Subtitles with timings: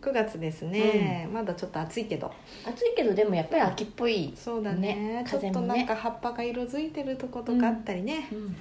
[0.00, 2.32] 9月ですね、まだちょっと暑いけど。
[2.66, 4.94] 暑いけどでもやっぱり秋っぽいそうだね。
[5.22, 8.28] ねちょっとなんか葉っぱが色づいてるとことかあったりね。
[8.32, 8.56] うん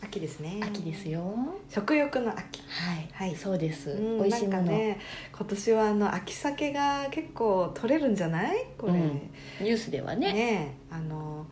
[0.00, 0.60] 秋ですね。
[0.62, 1.10] 秋です。
[1.10, 1.20] よ
[1.68, 2.60] 食欲の秋。
[2.68, 5.00] はい、はいそうです、うん美味しいもの、ね、
[5.36, 8.66] 今年はあの秋鮭が結構取れるんじゃない？
[8.78, 8.92] これ。
[8.92, 11.44] うんねニュースではねあの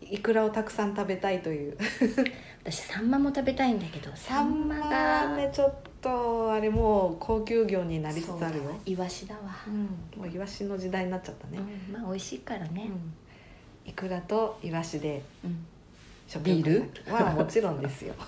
[0.00, 1.76] イクラをたくさん食べたいという。
[2.62, 8.74] 私サンマも食べたいんだけどサンマがねちょっとあれもう高級魚になりつつあるよ。
[8.84, 11.58] イワシだわ、うん、もうイワシの時代になっちゃったね。
[11.58, 11.92] うん。
[11.92, 12.88] まあ美味しいからね、
[13.84, 13.90] うん。
[13.90, 15.66] イクラとイワシでうん。
[16.28, 16.64] 食ビー
[17.06, 17.12] ル？
[17.12, 18.14] はもちろんですよ。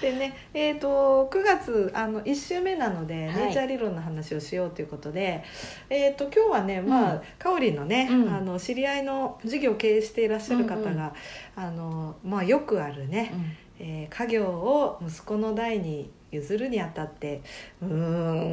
[0.00, 3.36] でねえー、と9月あの1週目なので、はい。
[3.46, 5.42] ネイチャー理論の話をしようということで、
[5.88, 7.20] えー、と今日はねまあ、うん。
[7.38, 8.34] かおりんのね、うん。
[8.34, 11.12] あの知り合いの事業を経営していらっしゃる方が、うんうん
[11.56, 13.32] あのまあ、よくあるね、
[13.78, 17.42] えー家業を息子の代に譲るにあたって
[17.82, 17.88] うー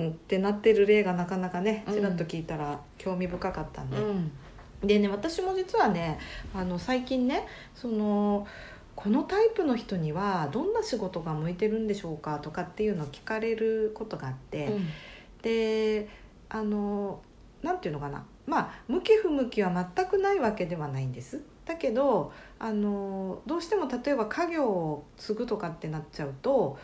[0.07, 1.93] んってなってる例がなかなかねうん。
[1.93, 4.31] ちらっと聞いたら興味深かったんで、うん。
[4.83, 6.19] でね私も実はね
[6.53, 8.47] あの最近ねその
[8.95, 14.89] このタイプの人にはどんな仕事が向いてるんでしょうかとかっていうのを聞かれることがあって、うん。
[15.41, 16.09] で
[16.49, 17.21] あの
[17.63, 18.25] なんていうのかな。
[18.47, 21.41] まあ向き不向きは全くないわけではないんです。
[21.65, 26.77] だけどあのどうしても例えば家業を継ぐとかってなっちゃうと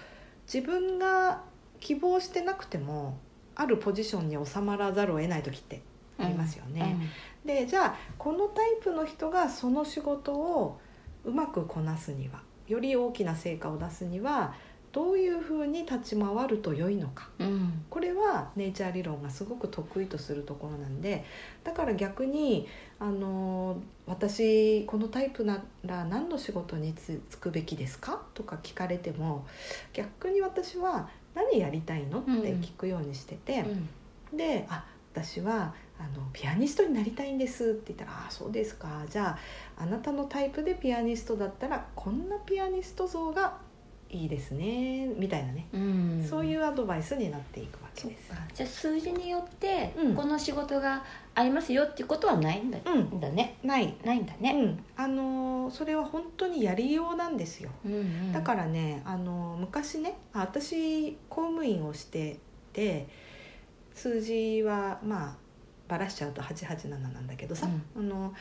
[0.51, 1.41] 自分が
[1.79, 3.17] 希望してなくても
[3.55, 5.81] あるポジションに収まらざるを得ない時って
[6.19, 6.97] ありますよね。
[7.45, 10.79] でじゃあこのタイプの人がその仕事を
[11.23, 14.53] うまくこなすにはより大きな成果を出すには
[14.91, 17.29] どういうふうに立ち回ると良いのか。
[17.39, 17.47] うん。
[17.47, 21.25] うんこれはネイチャー理論がすごく得意とするところなんで
[21.63, 22.67] だから逆に
[22.99, 28.21] あの私このタイプなら何の仕事につ就くべきですか？
[28.35, 29.47] とか聞かれても
[29.93, 32.19] 逆に私は何やりたいの？
[32.19, 33.61] って聞くようにしてて。
[34.31, 34.37] うん。
[34.37, 39.03] で「あ私はあのピアニストになりたいんです」って言ったら「あそうですか。
[39.09, 39.37] じゃ
[39.77, 43.57] ああなたのタイプでピアニストだったらこんなピアニスト像が
[44.09, 46.27] いいですね」みたいなね、うん。
[46.27, 48.29] そういうアドバイスになっていくわけです。
[48.29, 48.37] か。
[48.53, 50.15] じゃあ数字によって、うん。
[50.15, 51.03] この仕事が
[51.35, 53.19] 合いますよっていうことはないんだ,、うん。
[53.19, 53.57] だね。
[53.63, 57.69] ない、ないんだね、うん、あのそれは本当にやりようなんですよ。
[57.85, 58.31] うんうん。
[58.31, 62.39] だからねあの昔ねあ私公務員をして
[62.73, 63.07] て
[63.93, 65.35] 数字はまあ
[65.87, 68.33] ばらしちゃうと887なんだけどさ、あの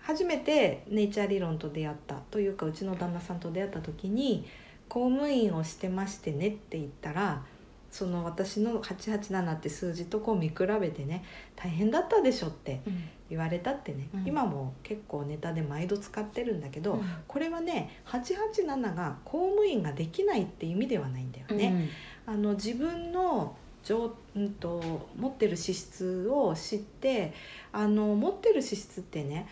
[0.00, 4.46] 初めてネイチャー理論と出会ったというかうちの旦那さんと出会った時に
[4.94, 7.42] 公務員をしてましてねって言ったら
[7.90, 11.24] その私の887って数字とこう見比べてね
[11.56, 13.04] 大変だったでしょってうん。
[13.30, 14.24] 言われたってね、うん。
[14.26, 17.02] 今も結構ネタで毎度使ってるんだけど、うん。
[17.26, 21.88] これはね887が公務員ができないって意味ではないんだよね。
[22.24, 27.32] あの自分の上、うん、と持ってる資質を知って
[27.72, 29.48] あの持ってる資質ってね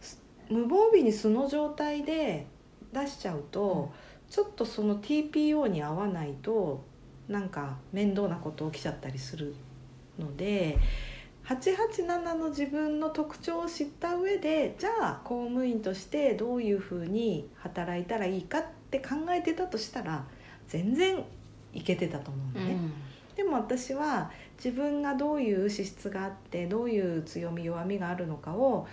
[0.00, 0.20] す
[0.50, 2.46] 無防備に素の状態で
[2.92, 3.92] 出しちゃうと、
[4.34, 6.82] ちょっとその TPO に合わないと
[7.28, 9.54] なんか面倒なこと起きちゃったりする
[10.18, 10.76] ので
[11.44, 20.24] 887の自分の特徴を知った上でじゃあ公務員としてどういうふうに働いたらいいかって考えてたとしたら
[20.66, 21.22] 全然
[21.72, 22.76] いけてたと思うのね。
[23.36, 28.88] でも私は自分がどういう資質があってどういう強み弱みがあるのかを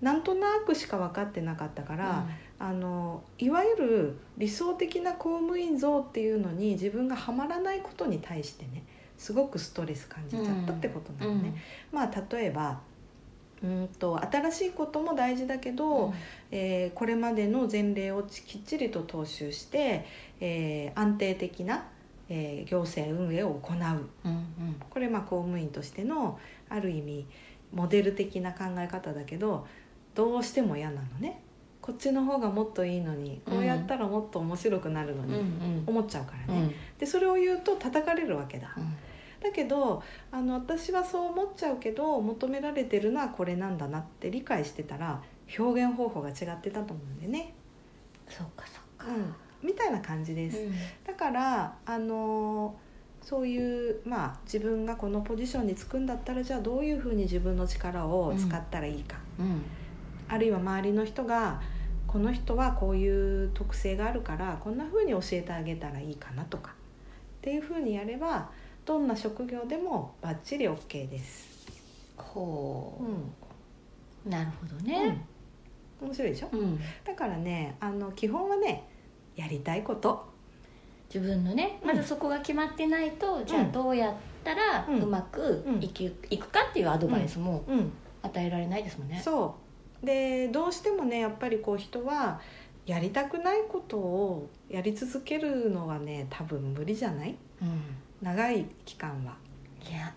[0.00, 2.26] なんとなくしか分かってなかったから、
[2.58, 8.84] あのいわゆる理想的な公務員像っていうのに自分がはまらないことに対してね
[9.16, 11.54] すごくストレス感じちゃったってことなのね。
[11.90, 12.80] まあ例えば
[13.62, 16.14] うんと新しいことも大事だけど、
[16.50, 20.06] えーこれまでの前例をきっちりと踏襲して、
[20.40, 21.86] えー安定的な、
[22.28, 23.76] えー行政運営を行う。
[23.76, 24.76] うんうん。
[24.88, 26.38] これまあ公務員としての
[26.68, 27.26] ある意味
[27.72, 29.66] モデル的な考え方だけど
[30.20, 31.40] どうしても嫌なのね。
[31.80, 36.74] こっちの方がもっといいのにこうやったらもっと面白くなるのにん思っちゃうからね、うん。
[36.98, 38.74] でそれを言うと叩かれるわけだ。
[38.76, 38.96] うん。
[39.42, 45.22] だけどあの私はそう思っちゃうけど求められてるのはこれなんだなって理解してたら
[45.58, 47.54] 表現方法が違ってたと思うんでね、
[48.28, 49.06] そうかそうか。
[49.08, 49.34] うん、
[49.66, 50.72] みたいな感じです、うん。
[51.06, 52.76] だからあの
[53.22, 59.62] そういうまあ自分がこのポジションにつくんだったらじゃあどういうふうに自分の力を使ったらいいか、うん
[60.32, 61.60] あるいは周りの人が
[62.06, 66.74] この人はこういう特性があるからこんなふうに教えてあげたらいいかなとかっ
[67.42, 68.50] ていうふうにやれば
[68.84, 71.66] どんな職業でもバッチリ OK です。
[72.16, 74.28] ほう。
[74.28, 75.18] うなるほどんね。
[76.00, 76.48] うん、面白いでしょ？
[76.52, 76.80] うん。
[77.04, 78.88] だからねあの基本はね
[79.36, 80.28] やりたいこと。
[81.12, 81.88] 自分のねうん。
[81.88, 87.92] まずそこが決まってないと、じゃあどうやったらうまくいき、いくかっていうアドバイスもうん。
[88.22, 89.18] 与えられないですもんね。
[89.24, 89.59] そう
[90.02, 92.40] でどうしてもねやっぱりこう人は
[92.86, 97.36] やりたくないことをやり続けるのはね多分無理じゃない？
[97.62, 97.80] うん、
[98.22, 99.36] 長い期間は、
[99.88, 100.14] いや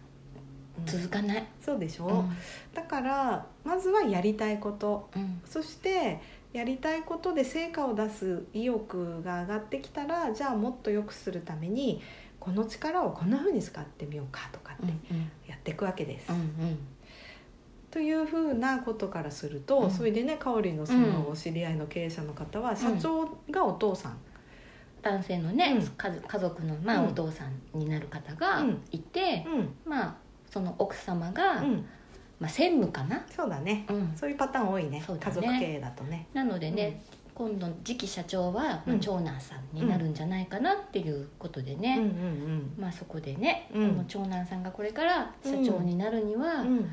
[0.80, 0.86] うん。
[0.86, 1.46] 続かない。
[1.62, 2.32] そうでしょ、うん。
[2.74, 5.10] だからまずはやりたいこと。
[5.16, 5.42] うん。
[5.46, 6.22] そして
[6.54, 12.02] やりたいことで成果を出す意欲が上がってきたらじゃあもっと良くするために
[12.40, 16.32] この力をこんな風に使ってみようかとかってうんやっていくわけです。
[16.32, 16.78] うんうん
[17.94, 19.92] というふうなことからすると、うん。
[19.92, 24.18] それでね香りのそのお知り合いの経営者の方は社長がお父さん、
[25.04, 25.88] 男性のね、うん。
[25.88, 28.82] 家族の、まあうんお父さんになる方がうん。
[28.90, 29.76] いて、うん。
[29.86, 30.16] まあ
[30.50, 31.86] その奥様が、うん、
[32.40, 33.86] まあ、専務かな、そうだね。
[33.88, 34.90] うん、そういうパターン多いね。
[35.00, 35.06] ね。
[35.08, 36.28] 家族経営だとね。
[36.34, 37.04] なのでね、
[37.36, 39.00] 今度次期社長は、まあうん。
[39.00, 43.90] 長男さんになるんじゃないかなっていうことでね、うんうんまあそこでね、うん。
[43.92, 46.90] この長男さんがこれから社長になるには、うんうん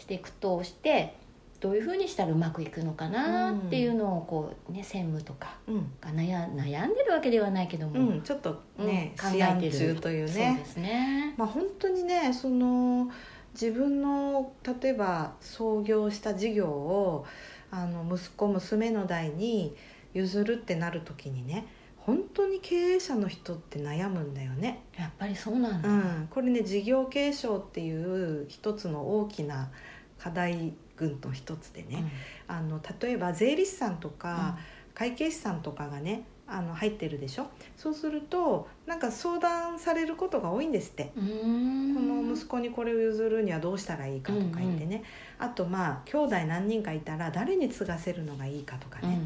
[0.00, 1.14] していくとして
[1.60, 11.34] どういうふうにしたらうまくいくのかなっていうのをこうね専務とかうんが悩悩んでるわけではないけども、うん、ちょっとね、うん試案中というねそうですね。
[11.36, 13.10] まあ本当にねその
[13.52, 14.52] 自分の
[14.82, 17.26] 例えば創業した事業を
[17.70, 19.76] あの息子娘の代に
[20.14, 21.66] 譲るってなる時にね
[22.06, 24.82] 本当に経営者の人って悩むんだよね。
[24.98, 25.88] やっぱりそうなんだ。
[25.88, 29.70] うん、これね事業継承っていう一つの大きな
[30.18, 32.04] 課題群の一つでね、
[32.46, 34.58] あの例えば税理士さんとか、
[34.94, 37.46] 会計士さんとかがねあの入ってるでしょ？
[37.76, 41.12] そうするとなんか相談されることが多いんですって。
[41.14, 45.02] この息子にこれを譲るにはどうしたらいいかとか言ってね、
[45.38, 49.20] あとまあ兄弟何人かいたら誰に継がせるのがいいかとかね、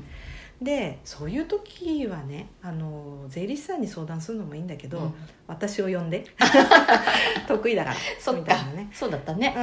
[0.65, 5.15] でそういう時はねあの税理士さんに相談するのもいいんだけど、うん。
[5.47, 6.25] 私を呼んで
[7.47, 8.89] 得意だからそみたいなね。
[8.93, 9.55] そうだったね。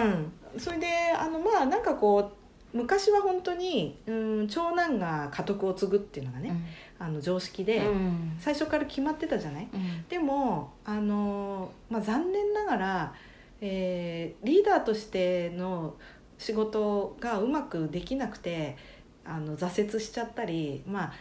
[0.54, 0.88] うん、それで
[1.18, 2.32] あのまあなんかこ
[2.74, 4.12] う昔は本当に、う
[4.44, 6.54] ん、長男が家督を継ぐっていうのがね、
[7.00, 8.36] あの常識で、うん。
[8.40, 9.68] 最初から決まってたじゃない？
[9.74, 10.06] うん。
[10.08, 13.14] でもあの、まあ、残念ながら、
[13.60, 15.96] えーリーダーとしての
[16.38, 18.78] 仕事がうまくできなくて
[19.26, 21.14] あの挫折しちゃったり、まあ、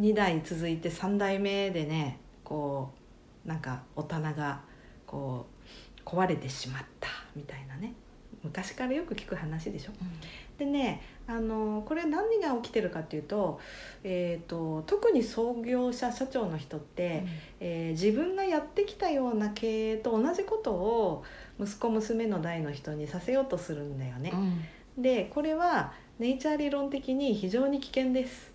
[0.00, 2.90] 2代続いて3代目でねこ
[3.44, 4.60] うなんかお棚が
[5.06, 5.46] こ
[6.04, 7.94] う壊れてしまったみたいなね
[8.42, 9.92] 昔からよく聞く話でしょ。
[10.58, 13.60] でねあのこれ何が起きてるかっていうと,、
[14.04, 17.24] えー、と特に創業者社長の人って、
[17.60, 21.24] えー自分がやってきたような経営と同じことを
[21.60, 24.36] 息子娘の代の人にさせようとするんだよねう。
[24.36, 28.50] んでこれはネイチャー理論的に非常に危険です、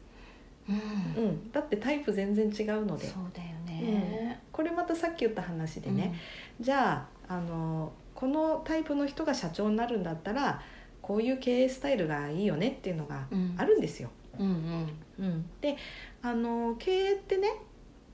[0.70, 1.24] うん。
[1.24, 3.08] うん、だってタイプ全然違うので。
[3.08, 4.42] そうだよね。
[4.52, 6.14] これまたさっき言った話でね、
[6.60, 10.62] じゃああのこのタイプの人が社長になるんだったら
[11.02, 13.56] こういう経営スタイルがいいよねっていうのがうん。
[13.58, 14.10] あるんですよ。
[14.40, 15.26] うんうん。
[15.26, 15.78] うん、で
[16.22, 17.48] あの経営ってね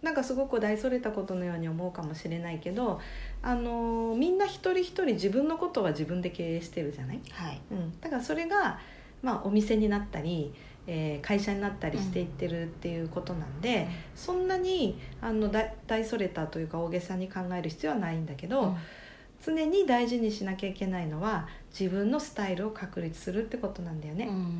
[0.01, 3.00] なんかすごく大それたことのように思うかもしれないけど
[3.41, 7.62] あのみんな一人一人自分のことは自分で経営してるじゃない、はい。
[7.71, 8.79] うん、だからそれが、
[9.21, 10.53] まあ、お店になったり、
[10.88, 18.75] えー会社になったりしていってるっていうことなんで、そんなにあの大大それたというか大げさに考える必要はないんだけど、
[19.45, 21.47] 常に大事にしなきゃいけないのは
[21.77, 24.25] 自分のスタイルを確立するってことなんだよね。
[24.25, 24.59] うん。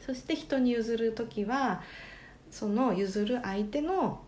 [0.00, 1.82] そして人に譲る時は
[2.50, 4.20] その譲る相手の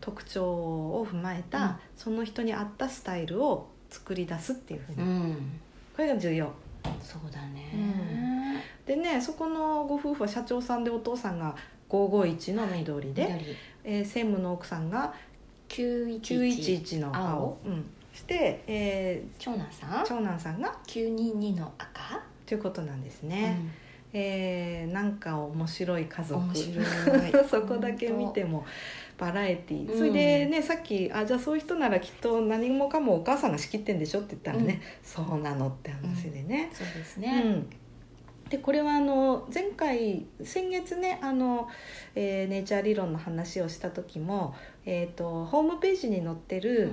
[0.00, 1.76] 特徴を踏まえた、うん。
[1.96, 5.60] その人に合ったスタイルを作り出すっていうふうに、うん。
[5.94, 6.52] これが重要
[7.02, 8.62] そうだね。
[8.86, 11.54] でねそこのご夫婦は社長さんでお父さんが
[11.88, 13.56] 551の緑で、緑。
[13.84, 15.14] えー専務の奥さんが
[15.68, 17.26] 九一911の青。
[17.28, 17.58] 青。
[17.66, 20.04] うん、して、え長男さーん？
[20.04, 22.22] 長男さんが九二二の赤？
[22.46, 23.58] ということなんですね、
[24.12, 26.42] えーなんか面白い家族。
[27.48, 28.64] そこだけ見ても
[29.18, 29.92] バラエティー。
[29.92, 29.98] うん。
[29.98, 36.70] それでねさっきあじゃあそういう人ならきっと何もかもお母さんが仕切ってんでしょって言ったらね、そうなのって話でね。
[36.72, 37.40] そうですうね。
[37.40, 37.66] ん。
[38.48, 41.68] でこれはあの前回先月ねあの、
[42.14, 44.54] えーネイチャー理論の話をした時も、
[44.86, 46.90] えー、とホームページに載ってる、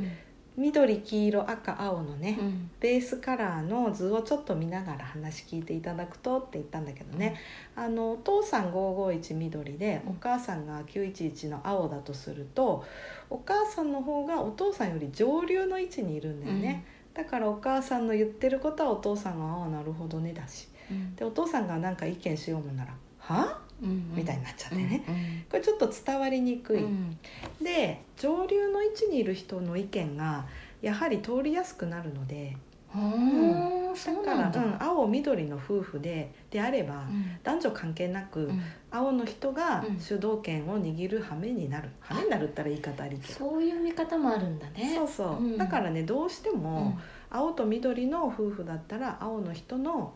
[0.57, 2.69] 緑黄色赤青のね、うん。
[2.79, 7.35] ベースカラーの図をちょっと見ながら話聞いていただくとって言ったんだけどね、
[7.75, 10.11] あのお父さん551緑でうん。
[10.11, 12.85] お母さんが911の青だとすると
[13.29, 20.67] お母さんの方がお父さんより上流の位置にいるんだよね、だからお母さんの言ってることはお父さんが「ああなるほどね」だし。
[20.89, 21.15] うん。
[21.15, 23.59] でお父さんが何か意見しようもんなら「は？
[23.59, 25.15] うんみたいになっちゃってね、うん
[25.49, 27.17] これちょっと伝わりにくい、うん。
[27.61, 30.45] で上流の位置にいる人の意見が
[30.81, 32.55] やはり通りやすくなるので
[32.95, 33.93] うん。
[33.93, 34.23] だ。
[34.23, 37.37] から、うん、青緑の夫婦でであれば、うん。
[37.43, 38.61] 男女関係なく、うん。
[38.91, 39.99] 青の人がうん。
[39.99, 43.39] 主導権を握る羽目になる、羽目になるったら言い方ありけど。
[43.39, 44.93] そういう見方もあるんだね。
[44.95, 45.57] そうそう、うん。
[45.57, 46.99] だからねどうしてうもん。
[47.29, 50.13] 青と緑の夫婦だったら青の人の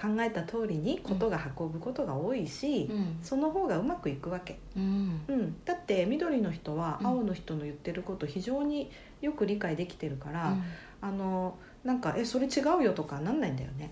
[0.00, 3.18] 考えた通りにことが運ぶことが多いし、うん。
[3.22, 5.20] その方がうまくいくわけ、うん。
[5.28, 7.06] うん、だって緑の人はうん。
[7.06, 10.56] 青の人の言ってること非常によく理解できてるから、
[11.00, 13.90] あのなんか「えそれ違うよ」とかなんないんだよね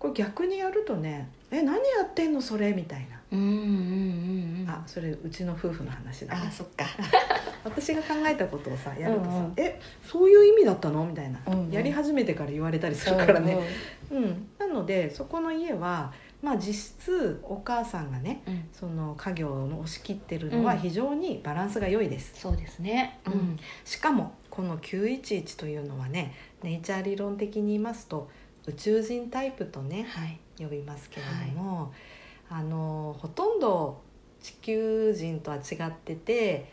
[0.00, 3.54] これ逆にやるとね「え何やってんのそれ」みたいな、うんうんうん
[4.62, 6.42] うんあそれうちの夫婦の話だね。
[6.46, 6.86] あそっか。
[7.64, 11.70] 私が考えたことをさやるとさ「うんうんえそういう意味だったの?」みたいな、うんうん。
[11.70, 13.58] やり始めてから言われたりするからね、
[14.10, 14.48] ううん。
[14.58, 18.64] なのでそこの家はまあ実質お母さんがねんうん。
[18.72, 20.78] その家業を押し切ってるのはうん。
[20.78, 23.18] 非常にバランスが良いです、そうですね。
[23.26, 23.58] うん。
[23.84, 28.30] しかもこの911というのはねネイチャー理論的に言いますと
[28.70, 30.40] 宇宙人タイプとねはい。
[30.58, 31.92] 呼びますけれども、
[32.50, 34.02] あのほとんど
[34.42, 36.70] 地球人とは違ってて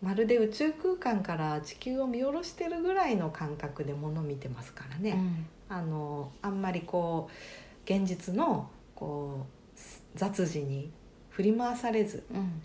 [0.00, 5.46] まるで宇宙空間から地球を見下ろしてるぐらいの感覚で物見てますからね、うん。
[5.68, 9.78] あのあんまりこう現実のこう
[10.14, 10.90] 雑事に
[11.30, 12.62] 振り回されずうん。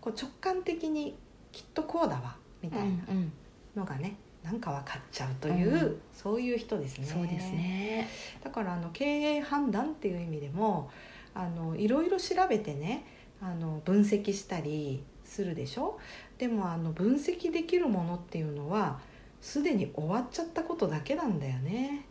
[0.00, 1.16] こう直感的に
[1.52, 3.32] きっとこうだわみたいなうん
[3.76, 4.16] のがね
[4.48, 6.00] なんか分かっちゃうという、うん。
[6.14, 7.06] そういう人ですね。
[7.06, 8.08] そうですね。
[8.42, 10.90] だからあの経営判断っていう意味でも
[11.34, 13.04] あのいろいろ調べてね
[13.42, 15.98] あの分析したりするでしょ？
[16.38, 19.00] でもあの分析できるものっていうのは
[19.42, 22.06] すでに終わっちゃったことだけなんだよね。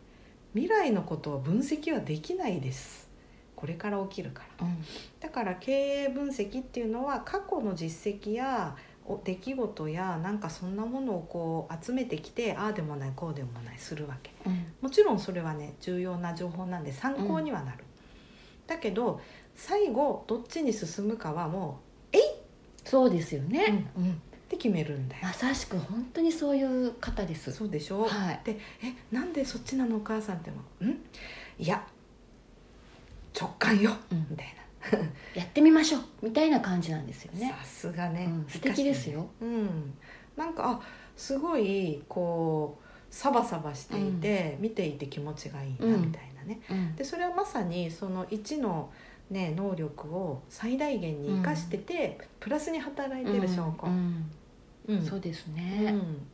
[0.54, 3.08] 未来のことを分析はできないです。
[3.56, 4.66] これから起きるから。
[4.66, 4.84] うん。
[5.18, 5.72] だから経
[6.04, 8.78] 営分析っていうのは過去の実績やお
[9.24, 14.32] 出来事やなんかそんなものをこう集めてきてああでもないこうでもないするわけ。
[14.46, 14.66] うん。
[14.80, 17.84] もちろんそれはね重要な情報なんで参考にはなる、
[18.66, 19.20] だけど
[19.54, 21.80] 最後どっちに進むかはも
[22.84, 24.10] そうですよう、ねうん。
[24.10, 24.14] っ
[24.48, 27.52] て決めるんだよ、まさしく本当にそういう方です。
[27.52, 28.40] そうでしょ、はい。
[28.44, 30.90] で「えなんでそっちなのお母さん」っても「ん？
[31.58, 31.86] いや
[33.38, 34.26] 直感よ」うん。
[34.30, 34.54] みたい
[35.34, 37.54] やってみましょうみたいな感じなんですよな、ね。
[37.58, 39.28] さすがね、うん素敵ですよ。
[39.40, 39.94] うん。
[40.36, 40.80] なんかあ
[41.16, 46.96] すごいこうサバサバしていて、見ていて気持ちがいいなうんみたいなね、うん。
[46.96, 48.90] でそれはまさにその1の、
[49.30, 54.30] ね、能力を最大限に生かしてて、プラスに働いてる証拠、うん。
[54.88, 55.04] うん。
[55.04, 55.90] そうですうね。
[55.90, 56.26] ん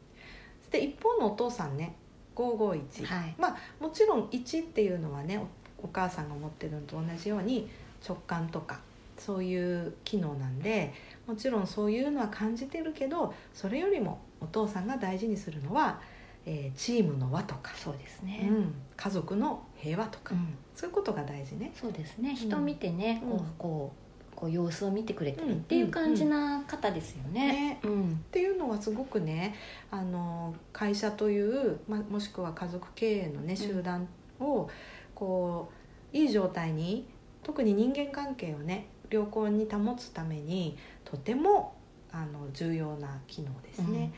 [0.70, 1.94] で一方のお父さんね
[2.34, 3.34] 551、はい。
[3.38, 5.46] まあもちろん1っていうのはねお
[5.84, 7.68] お母さんが持ってるのと同じように
[8.06, 8.80] 直感とか
[9.18, 10.92] そういう機能なんで
[11.26, 16.00] もちろんそういうのは感じてるけどそれよりもお父さんが大事にするのは、
[16.44, 20.54] えーチームの輪とか、そうですうねん、家族の平和とか、うん。
[20.74, 21.72] そういうことが大事ね。
[21.74, 22.34] そうですね。
[22.34, 23.30] 人見てねうん。
[23.30, 23.92] こうこ
[24.32, 25.56] うこう様子を見てくれたりうん。
[25.58, 27.52] っていう感じな方ですよね。
[27.52, 27.80] ね。
[27.84, 28.10] うん。
[28.10, 29.54] っていうのはすごくね
[29.90, 34.06] あの会社という、ま、もしくは家族経営のね集団
[34.40, 34.68] を
[35.14, 35.70] こ
[36.12, 37.06] ういい状態に
[37.44, 41.74] 特に人間関係をね良好に保つためにとても
[42.10, 44.12] あの重要な機能ですね。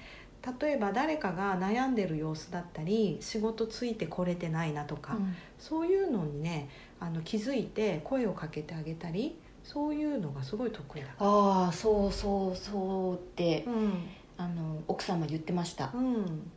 [0.60, 5.34] 例えば誰かが悩んでる様子だったり仕事ついてこれてないなとか、うん。
[5.58, 6.68] そういうのにね
[7.00, 11.26] あの気づいて声をかけてあげたりそういうのがすごい得意だから。
[11.26, 13.92] ああそうそうそうってうん。
[14.38, 15.90] あの奥様言ってました。
[15.94, 16.50] うん。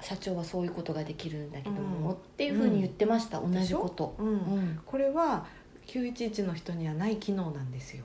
[0.00, 2.14] 社長はそういうことができるんだけども、うん。
[2.14, 3.52] っていうふうに言ってました、ん。
[3.52, 4.26] 同じこと、うん。
[4.26, 4.80] うん。
[4.84, 5.46] これは
[5.86, 8.04] 911の人にはない機能なんですよ。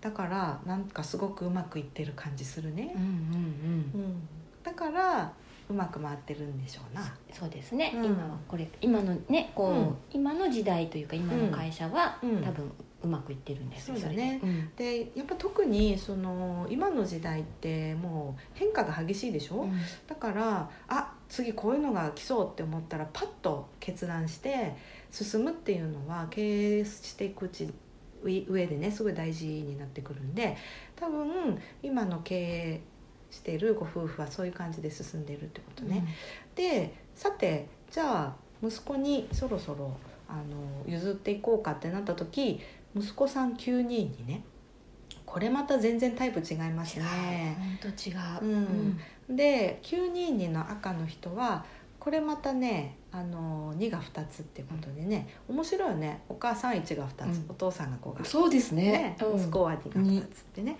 [0.00, 2.92] だからなんかすごくうまくいってる感じするね。
[2.94, 3.08] うん、うん
[3.96, 4.04] うん。
[4.04, 4.28] うん。
[4.62, 5.32] だから
[5.68, 7.14] うまく回ってるんでしょうな。
[7.32, 8.04] そうですね、うん。
[8.04, 9.96] 今はこれ今のねこう、うん。
[10.12, 12.42] 今の時代というか今の会社は、うん。
[12.42, 14.40] 多分うまくいってるんですよね。
[14.76, 19.72] れでやっぱ特にその今の時代ってもう変化が激しいでしょ、うん。
[20.06, 24.74] だからあ次こういうのが来そうって思ったらパッと決断して
[25.10, 27.68] 進むっていうのは経営していくうち
[28.22, 30.56] 上上でねすごい大事になってくるんで
[30.96, 32.80] 多分今の経営
[33.30, 36.04] しているご夫婦はそういう感じで進んでいるってことね。
[36.54, 39.96] でさてじゃあ息子にそろそろ
[40.28, 42.60] あの譲っていこうかってなった時
[42.96, 44.42] 息子さん9人にね
[45.28, 47.54] これまた全然タイプ違いますね。
[47.82, 48.96] 本当違う、
[49.28, 51.66] うん、で922の赤の人は
[52.00, 56.22] これまたねあの2が2つってことでね面白いよね。
[56.30, 57.46] お母さん1が2つ、うん。
[57.50, 58.28] お父さんが5が2つ。
[58.30, 58.92] そうですね。
[58.92, 59.40] ねうん。
[59.40, 60.78] 息子は2が2つってね、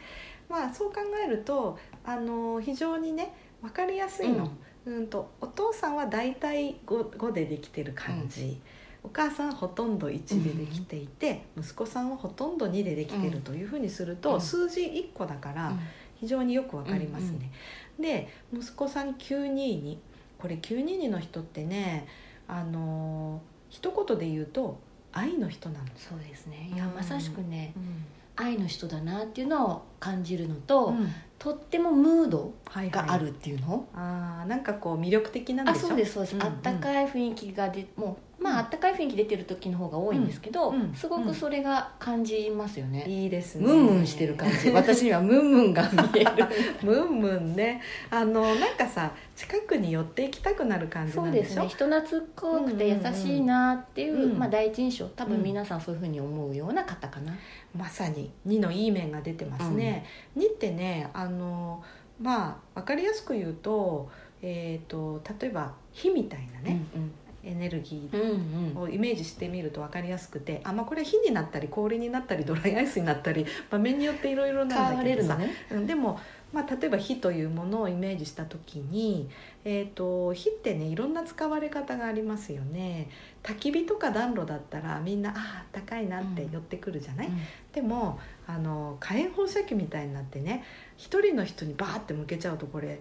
[0.49, 4.51] まあそう考えるとあの非常にね分かりやすいの、
[4.87, 8.59] うん、とお父さんは大体 5, 5でできてる感じ、
[9.05, 14.41] お母さんはほとんど1でできていて、息子さんはほとんど2でできてるというふうにすると、うん。
[14.41, 15.73] 数字1個だから
[16.21, 17.51] 非常によくわかりますね。
[17.99, 19.97] で息子さん922
[20.39, 22.07] これ922の人ってね
[22.47, 24.79] あのー一言で言うと
[25.13, 25.87] 愛の人なの。
[25.97, 26.71] そうですね。
[26.75, 26.95] いやうん。
[26.95, 28.05] まさしくねうん。
[28.37, 31.09] 愛の人だなっていうのを感じるのと、うん。
[31.39, 33.07] とってもムードはいはい。
[33.07, 35.89] があるっていうの、あーなんかこう魅力的なんであしょ？
[35.89, 36.43] そうですそうです、んん。
[36.43, 40.81] あったかい雰囲気がでもうまああったかい雰囲気出てる時の方が多いんですけど、うん。
[40.81, 40.95] うん。
[40.95, 43.67] すごくそれが感じますよね、いいですね。
[43.67, 44.71] ムンムンしてる感じ。
[44.73, 45.83] 私にはムンムンが
[46.15, 46.31] 見える。
[46.83, 47.81] ムンムンね。
[48.11, 51.47] あのなんかさ近くに寄っていきたくなる感じそうなんでしょ？
[51.47, 51.69] ですね。
[51.69, 54.39] 人懐っこくて優しいなっていう、うん。
[54.39, 55.07] まあ、第一印象。
[55.07, 57.35] 多分皆さんそういうふうに思うような方かな、
[57.77, 60.05] まさに2のいい面が出てますね、
[60.37, 61.83] 2ってねあの
[62.21, 64.09] まあ分かりやすく言うと,、
[64.43, 66.81] えー、と例えば火みたいなね、
[67.45, 68.73] エネルギーうんうん。
[68.73, 75.51] うんをイメージしてみると分かりやすくてあ、まあ、これは火になったり氷になったりドライアイスになったり 場面によっていろいろ変なんだけどさ、ね。
[75.71, 76.21] うん、でも、
[76.53, 79.29] まあ、例えば火というものをイメージした時に、
[79.65, 83.09] えー、と火ってねいろんな使われ方がありますよね。
[83.43, 87.31] 焚き火とか暖炉だったらみんなああったかいなって寄ってくるじゃない、
[87.73, 90.65] でもあの火炎放射器みたいになってね
[90.97, 93.01] 一人の人にバーって向けちゃうとこれ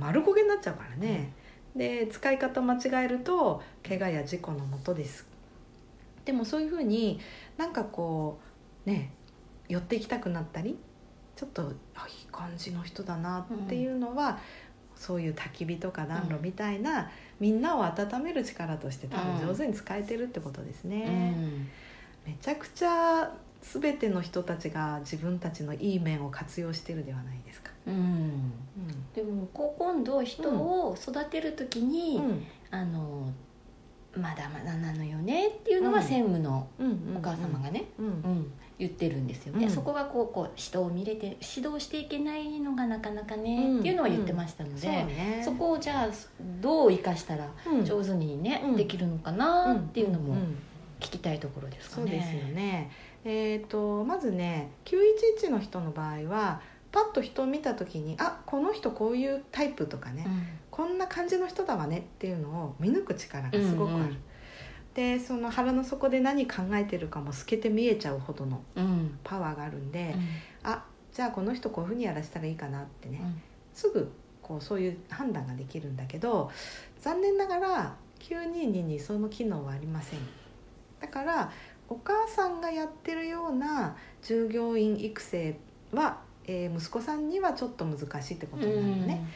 [0.00, 1.32] 丸焦げになっちゃうからね、
[1.74, 5.26] で使い方間違えると怪我や事故のもとです。
[6.24, 7.20] でもそういうふうに
[7.56, 8.40] なんかこ
[8.86, 9.10] うね
[9.68, 10.78] 寄っていきたくなったり
[11.36, 14.38] ちょっとあいい感じの人だなっていうのは、
[14.94, 17.10] そういう焚き火とか暖炉みたいな、
[17.40, 21.34] みんなを温める力として多分上手に使えてるってことですね。
[21.36, 21.68] うん。
[22.26, 23.32] めちゃくちゃ
[23.72, 27.70] 全ての人たちが自分たちのいい面を活用してるではないですか。
[27.86, 28.52] うん。
[29.14, 32.46] でもこう今度人を育てる時に、うん。
[32.70, 33.32] あの
[34.16, 38.06] まだまだなのよねっていうのは専務のうんうんお母様がね、うん。
[38.06, 39.70] うん言ってるんですよね、うん。
[39.70, 43.78] そこがこうこう人を見れて指導していけないのがなかなかね、うん。
[43.78, 45.42] っていうのは言ってましたのそうで、ね。
[45.44, 46.08] そこをじゃあ
[46.60, 48.76] どう生かしたらうん上手にね、うん。
[48.76, 50.38] できるのかなっていうのもん。
[50.38, 50.56] ん。
[51.00, 52.02] 聞きたいところですかね。
[52.02, 52.90] そうですよね。
[53.24, 56.60] えっ、とまずね911の人の場合は
[56.92, 60.26] パッと人を見た時にあこの人こういうタイプとかね、
[60.70, 63.98] こんな感じの人だわねっていうのを見抜く力がすごくある。
[63.98, 64.16] うんうん
[64.94, 68.84] でその腹の底で何考えてるかも透けて見えちゃうほどのうん。
[68.84, 70.70] うんパワーがあるんで、うん。
[70.70, 73.42] あじゃあこの人こういうふうにやらせたらいいかなってね、うん。
[73.74, 74.10] すぐ
[74.40, 76.50] こうそういう判断ができるんだけど
[77.00, 80.20] 残念ながら922にその機能はありません。
[81.00, 81.52] だから
[81.94, 85.56] お母さんがやってるような従業員育成
[85.92, 89.26] は、えー息子さんにはちょっと難しいってことになるよね、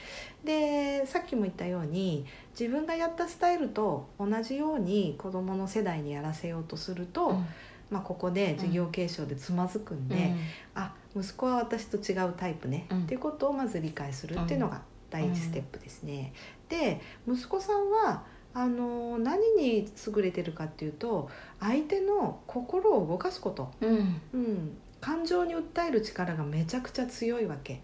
[0.44, 2.27] でさっきも言ったように
[2.59, 7.47] 自分がやったスタイルと同じように子どもの世代にやらせようとすると、うん。
[7.90, 10.38] まあ、ここで事業継承でつまずくんで、うん。
[10.75, 13.03] あ息子は私と違うタイプね、うん。
[13.05, 16.33] っていうことをまず理解するっていうのが第一ステップですね。
[16.68, 21.30] で息子さんはあの何に優れてるかっていうと
[21.61, 24.20] 相手の心を動かすこと、うん。
[24.34, 27.82] うん、感情に訴える力がめちゃくちゃ強いわけ、はい。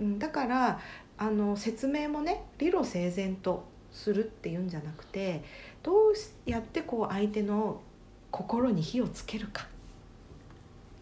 [0.00, 0.80] うん、だから
[1.16, 5.42] あの説明もね理路整然とするっていうんじゃなくて
[5.82, 6.14] どう
[6.46, 7.80] やってこう相手の
[8.30, 9.66] 心に火をつけるか、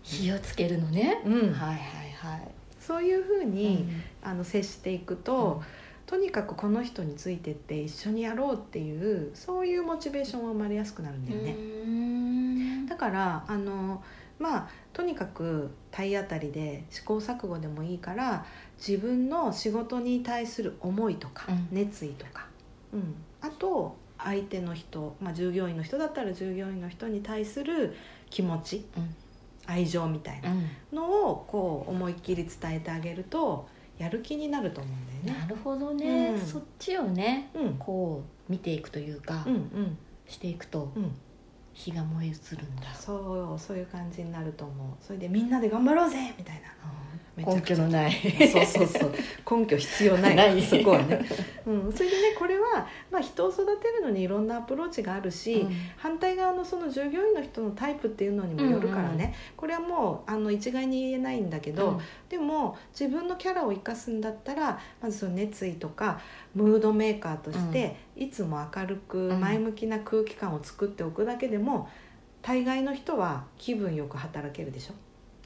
[0.03, 1.33] 火をつけるのね、うん。
[1.33, 1.79] はいはい
[2.13, 2.49] はい。
[2.81, 3.87] そういうふうに、
[4.23, 4.31] うん。
[4.31, 5.63] あの接していくと、
[6.09, 11.53] とにかくこの人についてって一緒にやろうっていうそういうモチベーションが生まれやすくなるんだよね。
[11.53, 12.87] うん。
[12.87, 14.03] だからあの
[14.39, 18.47] まあとにかく体当たりで試行錯誤でもいいから
[18.79, 21.69] 自分の仕事に対する思いとか、うん。
[21.73, 22.47] 熱意とか、
[22.95, 27.95] うん、あと相手の人、まあ、従業員の人だったら従業員の人に対する
[28.31, 29.15] 気持ち、うん。
[29.67, 30.71] 愛情みたいなうん。
[30.91, 33.69] のをこう思いっきり伝えてあげると
[33.99, 35.43] やる気になると思うんだよね。
[35.43, 36.41] なるほどね、うん。
[36.41, 37.75] そっちをねうん。
[37.79, 39.99] こう見ていくというか、うんうん。
[40.27, 40.93] していくと。
[40.97, 41.13] うん
[41.79, 42.93] 火が燃え移るんだ。
[42.93, 45.05] そうそういう感じになると思う。
[45.05, 46.35] それでみんなで頑張ろうぜ！
[46.37, 46.63] みたいな。
[47.37, 48.13] 根拠のない。
[48.53, 49.13] そうそうそう。
[49.59, 50.35] 根拠必要ない。
[50.35, 50.61] ない。
[50.61, 51.25] そこはね、
[51.67, 55.73] うん、それでねこれは、まあ、人を育てるのにいろんなアプローチがあるし、うん。
[55.97, 59.33] 反対側のその従業員の人のタイプっていうのにもよるからね、うんうん。
[59.57, 62.01] これはもうあの一概に言えないんだけど、うん。
[62.29, 66.21] でも自分のキャラを生かすんだったらまずその熱意とか
[66.59, 69.41] ムードメーカーとして、いつも明るくうん。
[69.41, 71.89] 前向きな空気感を作っておくだけでも
[72.43, 74.95] 大概の人は気分よく働けるでしょ、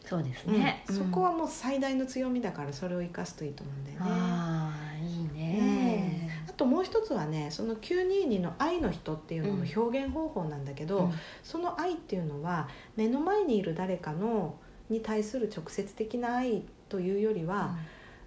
[0.05, 0.97] そうですね、うん。
[0.97, 4.07] そこはもう最大の強みだからそれを生かすといいと思うんだよね。
[4.09, 11.13] ああいいね、あともう一つはねその922の愛の人っていうのの表現方法なんだけど、うん。
[11.43, 14.55] その愛っていうのは目の前にいる誰かの
[14.89, 17.77] に対する直接的な愛というよりは、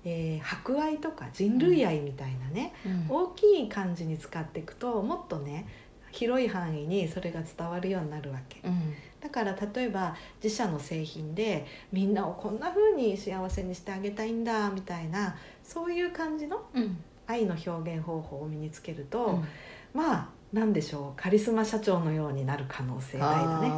[0.06, 3.08] えー博愛とか人類愛みたいなね、うん。
[3.10, 5.68] 大きい感じに使っていくともっとね
[6.12, 8.62] 広い範囲にそれが伝わるようになるわけ。
[8.64, 8.94] うん。
[9.20, 16.98] だから例えば自社の製品でみんなをこんな風に幸せにしてあげたいんだみたいなそういう感じのうん。
[17.28, 19.46] 愛の表現方法を身につけると、うん。
[19.94, 23.70] まあなんでしょうカリスマ社長のようになる可能性大だね。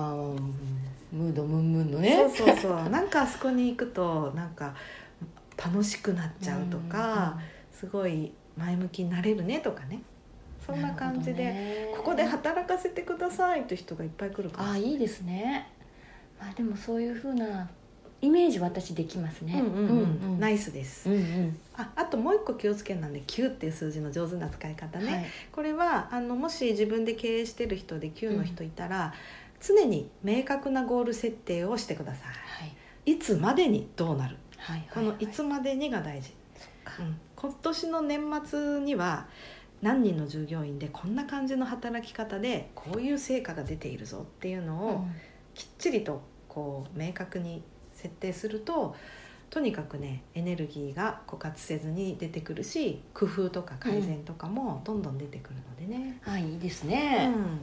[1.13, 2.29] ムードムンムンのね。
[2.29, 2.89] そうそうそう。
[2.89, 4.75] なんかあそこに行くとなんか
[5.57, 7.39] 楽しくなっちゃうとか、
[7.71, 10.01] すごい前向きになれるねとかね。
[10.65, 14.81] そんな感じで、でここで働かせてくださいという人がいっぱい来るかもしれない。
[14.81, 15.69] ああいいですね。
[16.39, 17.69] まあでもそういうふうな
[18.21, 19.59] イメージ私できますね。
[19.59, 20.31] うんうんうん。
[20.33, 21.59] うんナイスです、うんうん。
[21.75, 25.25] ああともう一個気をつけるのはね9っていう数字の上手な使い方ね、はい。
[25.51, 29.13] これはあのもし自分で経営してる人で9の人いたら、
[29.61, 33.13] 常に明確なゴール設定をしてくださはいい。
[33.13, 34.35] いつまでにどうなる？
[34.67, 36.33] はいこの「いつまでに」が大事、
[36.99, 37.17] うん。
[37.37, 39.27] 今年の年末には
[39.81, 45.05] 何人の従業員でこんな感じの働き方でこういう成果が出ているぞっていうのを
[45.53, 48.95] きっちりとこう明確に設定すると
[49.49, 56.33] とにかくねエネルギーが枯渇せずに出てくるし工夫とか改善とかもどんどん出てくるのでね、うん。
[56.33, 57.59] はいいいですうね、ん、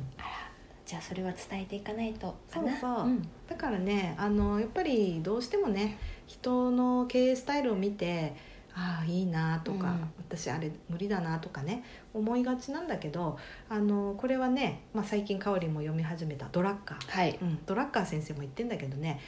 [0.87, 2.71] じゃあそれは伝えていかないとかな。
[2.73, 3.09] そうそう。
[3.09, 3.29] ん。
[3.49, 8.35] だからねあのやっぱりどうしてもね人の経営スタイルを見て
[8.75, 10.13] ああいいなとか、うん。
[10.19, 17.39] 私あれ無理だなとかね思いがちなんだけどあのこれはね、まあ、最近かおりも読み始めたドラッカー、はい。
[17.41, 19.21] うん、ドラッカー先生も言ってんだけどね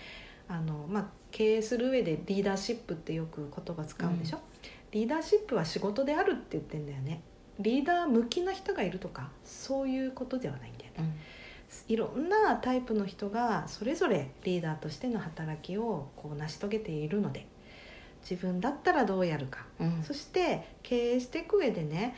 [0.49, 4.41] あの、まあ、経営する上でリーダーシップってよく言葉使うでしょ、
[4.93, 7.23] リーダーシップは仕事であるって言ってんだよね。
[7.59, 10.97] リーダー向きな人がいるとかそういうことではないんだよね。
[10.99, 11.15] うん
[11.89, 17.47] いろんなタイプの人がそれぞれリーダーとしての働きをこう成し遂げているので
[18.29, 20.03] 自分だったらどうやるか、うん。
[20.03, 22.17] そして経営していく上でね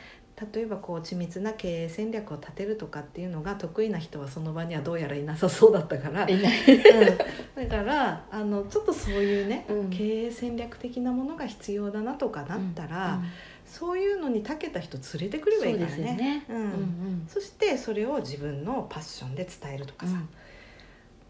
[0.53, 7.67] 例えばこう緻密な経営戦略を立てるとかっていうのが得意な人はその場にはどうやらいなさそうだったから、うん。
[7.67, 9.89] だからあのちょっとそういうね、うん。
[9.89, 13.25] 経営戦略的なものが必要だなとかなったら、うん
[13.69, 16.15] そういうのに長けた人連れてくればいいからね。
[16.15, 16.45] ね。
[16.49, 16.57] うん。
[16.57, 20.27] うんそしてそれを自分のパッションで伝えるとかさ、うん。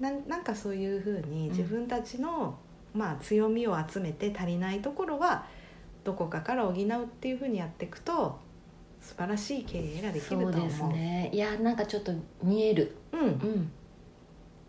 [0.04, 1.50] なんなんかそういうふうにん。
[1.50, 2.58] 自分たちの、
[2.94, 5.46] まあ、強みを集めて足りないところは
[6.06, 8.40] どこかから補うっていうふうにやっていくと
[9.02, 10.54] 素晴らしい経営ができると思う。
[10.54, 11.30] そうですね。
[11.34, 12.96] いやなんかちょっと見える。
[13.12, 13.72] うん、うん。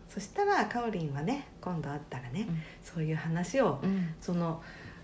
[0.09, 2.61] そしたらかおりんはね今度会ったらね、うん。
[2.83, 4.13] そういう話をうん。
[4.19, 4.61] その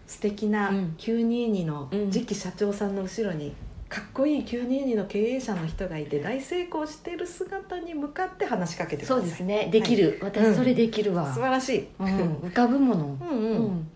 [0.08, 0.96] 素敵なうん。
[0.98, 3.54] 922のうん次期社長さんの後ろに
[3.90, 9.70] かっこいい922の経営者の人がいて大成功している姿に向かって話しかけてくださいそうですね。
[9.72, 13.18] できる、うん私それできるわ、素晴らしい、うん、浮かぶもの。
[13.22, 13.66] うんううん。
[13.66, 13.92] ん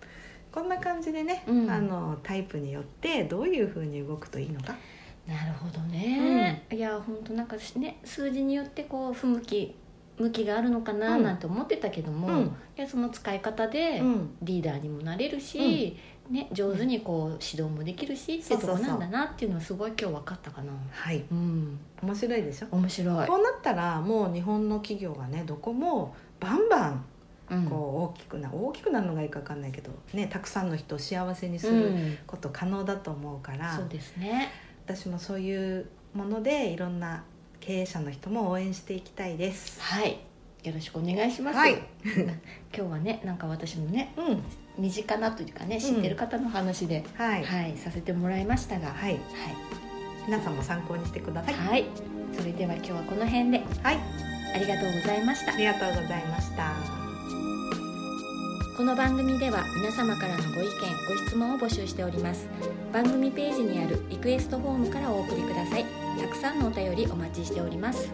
[0.51, 1.69] こんな感じでね、うん。
[1.69, 4.75] あのタイプによってどういうふうに動くといいのか。
[5.27, 9.75] なるほどね、いや本当なんかね数字によってこう不向き
[10.21, 11.23] 向きがあるのかなうん。
[11.23, 12.43] なんて思ってたけども、うん。
[12.45, 14.29] いやその使い方でうん。
[14.41, 15.97] リーダーにもなれるし、
[16.29, 20.71] ね、上手にこう指導もできるしってとこなんだなっていうのはすごい今日分かったかな。
[20.91, 21.23] はい。
[21.31, 21.79] うん。
[22.01, 23.27] 面白いでしょ、面白い。
[23.27, 27.05] こうなったらもう日本の企業はねどこもバンバン
[27.49, 27.65] うん。
[27.65, 32.17] こう大きくな、大きくなるのがいいか分かんないけど、ね、たくさんの人を幸せにするうん。
[32.25, 34.49] こと可能だと思うから、そうですね。
[34.85, 37.23] 私もそういうものでいろんな
[37.61, 39.79] 経営者の人も応援していきたいです。
[39.79, 40.19] はい。
[40.63, 41.81] よろしくお願いします、はい。
[42.03, 42.31] 今
[42.71, 44.43] 日はねなんか私のねうん、
[44.77, 49.19] 身近なというかね知ってる方の話で、はい、はいさせてもらいましたがはい、は
[50.27, 51.57] 皆さんも参考にしてください、い。
[51.57, 51.85] はい、
[52.37, 53.63] それでは今日はこの辺で。
[53.81, 53.97] はい、
[54.55, 55.53] ありがとうございました。
[55.53, 56.73] ありがとうございました。
[58.77, 60.71] この番組では皆様からのご意見
[61.07, 62.47] ご質問を募集しております。
[62.91, 68.11] 番組ページにあるリクエストフォームからお送りくださいたくさんのお便りお待ちしております。